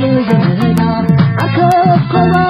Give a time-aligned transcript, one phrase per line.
[0.00, 0.90] lozeda
[1.44, 1.66] ake
[2.10, 2.46] koma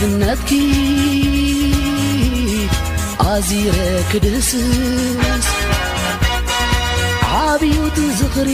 [0.00, 0.50] ብነትك
[3.32, 4.50] ኣዚረክድስስ
[7.50, 8.50] ዓብዩት ዝኽሪ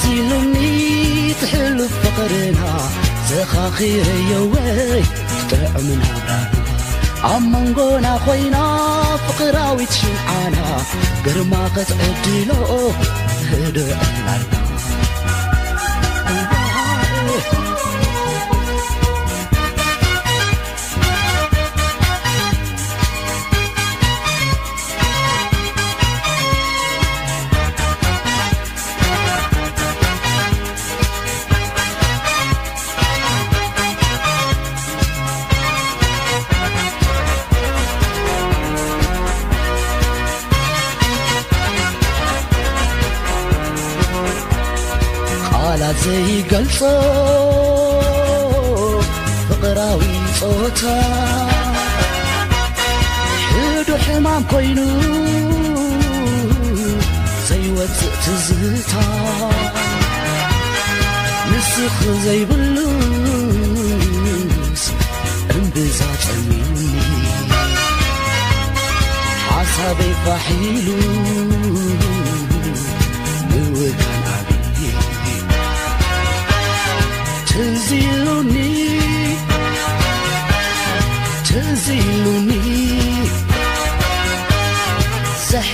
[0.00, 0.58] ዙ ሉኒ
[1.40, 2.60] ትሕል ፍኽሪና
[3.30, 5.02] ዘኻኺረዮወይ
[5.50, 6.28] ፍጥዑምናራ
[7.32, 8.56] ኣብ መንጎና ኮይና
[9.26, 10.56] ፍቕራዊት ሽምዓና
[11.26, 12.50] ግርማኸትዕድሎ
[13.50, 13.76] ህደ
[14.36, 14.60] ኣ
[45.80, 46.78] ላት ዘይገልፆ
[49.48, 50.00] ፍቕራዊ
[50.38, 50.82] ፆወታ
[53.54, 54.78] ሕዱ ሕማም ኮይኑ
[57.48, 58.92] ዘይወፅእ ትዝብታ
[61.50, 64.82] ንስኽ ዘይብሉስ
[65.56, 66.94] እንብዛ ጨሚውኒ
[69.50, 70.86] ሓሳበይኳሒኢሉ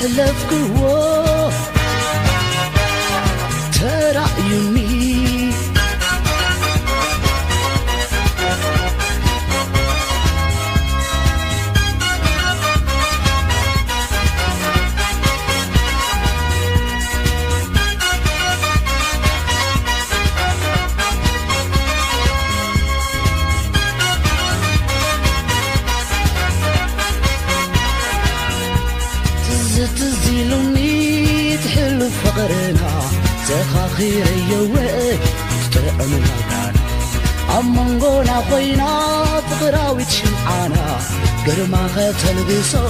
[0.00, 1.17] حلفكو
[42.18, 42.87] 才的个手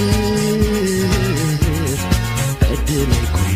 [3.07, 3.54] قدك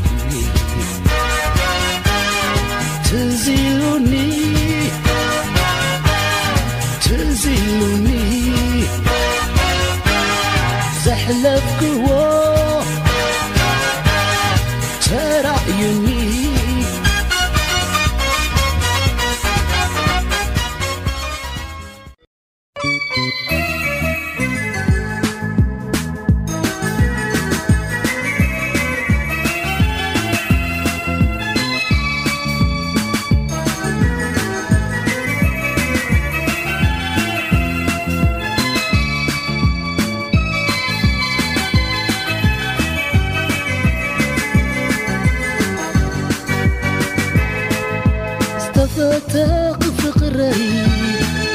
[49.33, 50.63] ተክፍቅረይ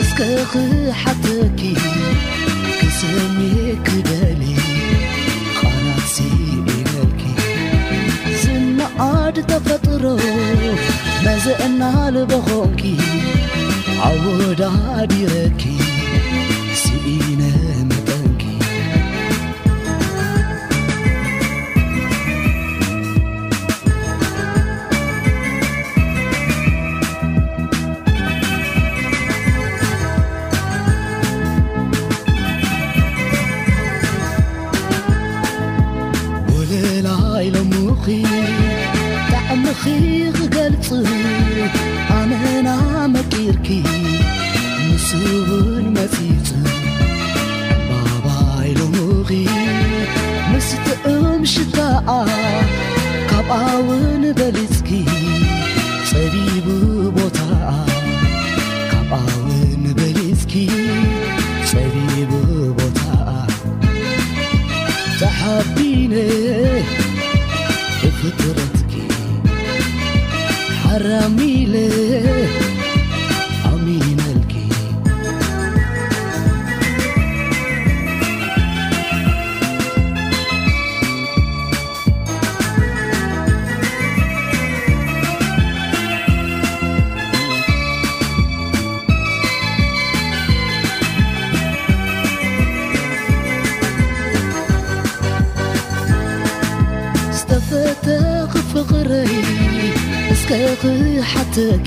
[0.02, 0.52] እስከኽ
[1.02, 1.62] ሓትኪ
[2.80, 3.38] ክሰሜ
[3.88, 4.42] ክደሊ
[5.70, 6.16] ኣመሲ
[6.76, 7.22] ኢገልኪ
[8.44, 10.06] ዝናዓድ ተፈጥሮ
[11.28, 11.82] መዘአና
[12.18, 12.84] ልበኾንኪ
[14.10, 14.62] ኣወዳ
[15.14, 15.62] ዲረኪ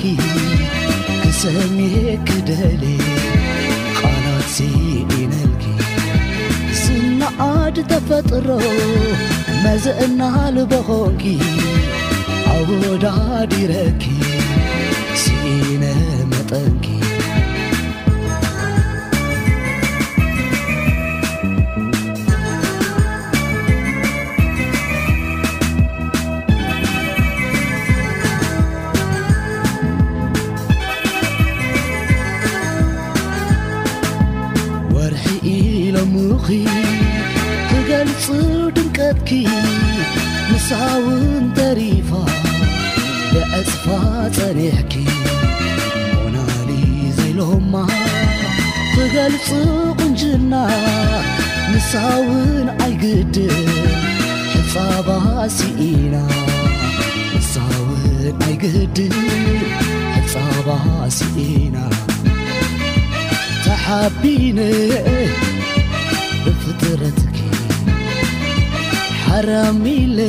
[0.01, 0.11] ኪ
[1.29, 1.79] እሰሜ
[2.27, 2.83] ክደሌ
[3.99, 4.67] ቃራት ሲ
[5.21, 5.65] ኢነልኪ
[6.83, 8.49] ስናአድ ተፈጥሮ
[9.65, 11.25] መዘእናል በኾንኪ
[12.55, 14.07] ኣወዳድይረኪ
[40.51, 42.11] ምሳውን ተሪፋ
[43.33, 43.85] ብዐፅፋ
[44.37, 44.95] ጸኒሕኪ
[46.17, 46.71] ቆናኒ
[47.19, 47.75] ዘይለማ
[48.95, 49.49] ክገልፅ
[49.99, 50.53] ቕንጅና
[51.73, 53.37] ንሳውን ኣይግድ
[54.55, 56.15] ሕፃባሲኢና
[57.35, 58.99] ንሳውን ኣይግድ
[60.17, 60.69] ሕፃባ
[61.19, 61.77] ሲኢና
[63.67, 64.59] ተሓቢነ
[69.73, 70.21] مل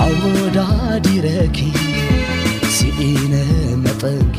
[0.00, 1.58] عوዳዲيرك
[2.76, 3.32] سإن
[3.84, 4.36] መطك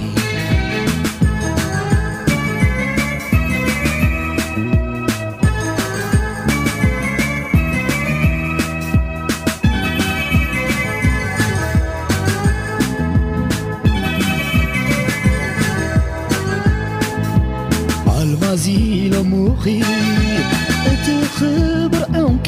[18.06, 19.68] بلمزلمخ
[20.94, 22.48] እت خبرعمቂ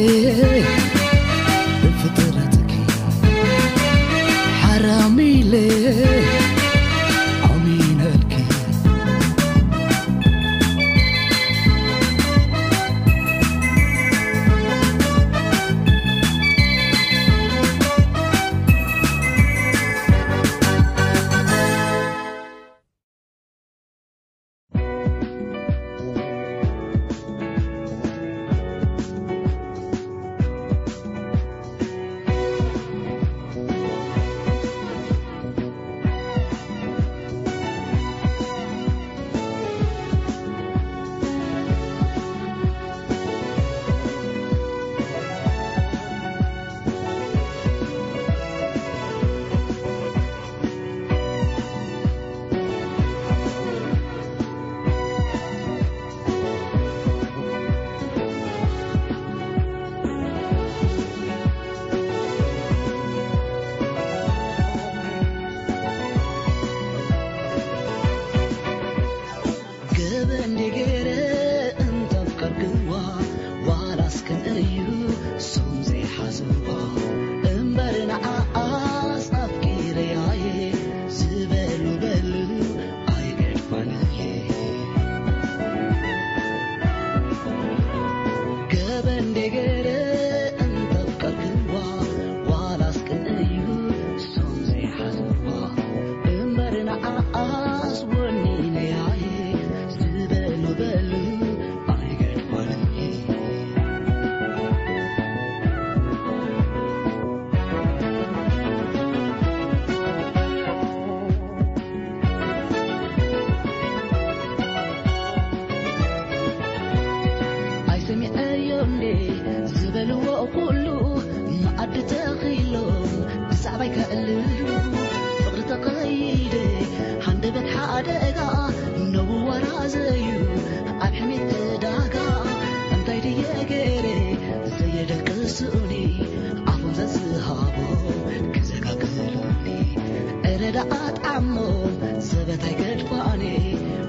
[142.62, 143.42] ታይ ገድባኣኔ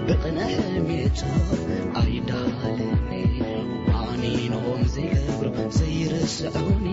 [0.07, 1.17] ብቕነሕምፅ
[2.01, 2.81] ኣይዳልኒ
[4.09, 4.23] ኣኒ
[4.53, 5.49] ንዎም ዘይገብሮ
[5.79, 6.87] ዘይርስዑኒ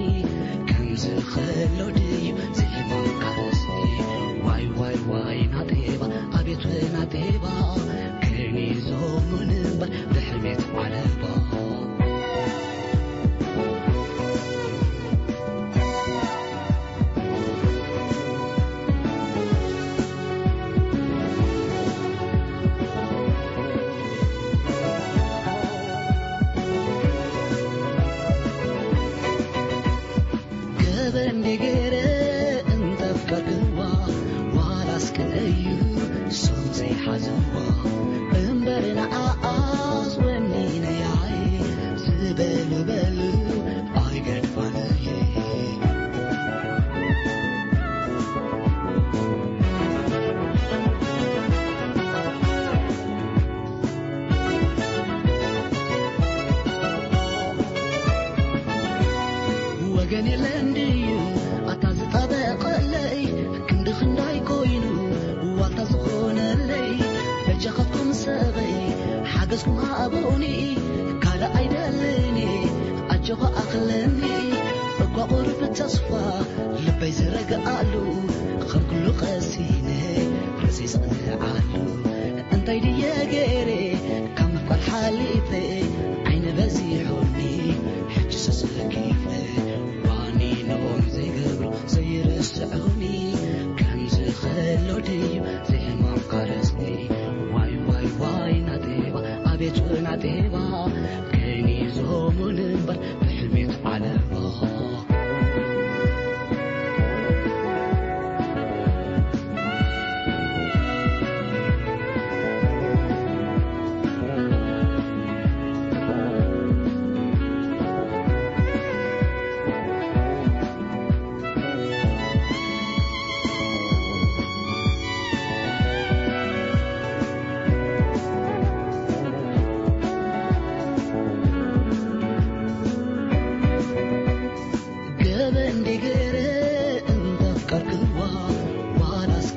[0.72, 2.07] ከምዝ ኸሎዲ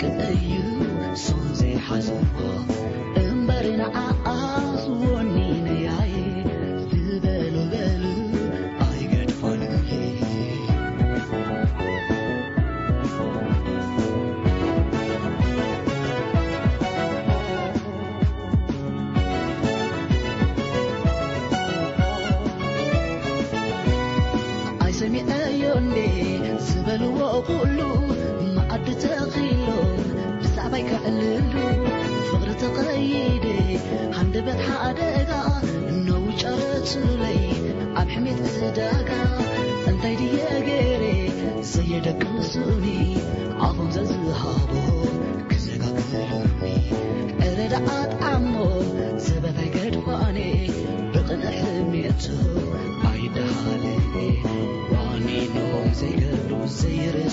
[0.00, 0.62] كأي
[1.14, 2.69] صز حز 我